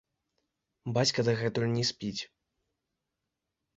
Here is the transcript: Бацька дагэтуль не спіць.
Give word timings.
Бацька 0.95 1.19
дагэтуль 1.29 1.69
не 1.75 1.83
спіць. 1.93 2.19